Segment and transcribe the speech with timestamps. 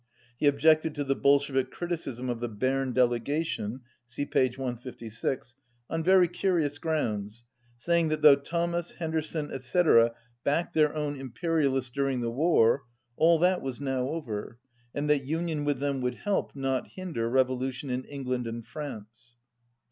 [0.35, 5.53] He objected to the Bolshevik criticism of the Berne delegation (see page 156)
[5.91, 7.43] on very curious grounds,
[7.77, 12.81] saying that though Thomas, Henderson, etc., backed their own Impe rialists during the war,
[13.15, 14.57] all that was now over,
[14.91, 19.35] and that union with them would help, not hinder, revo lution in England and France,
[19.35, 19.39] 4.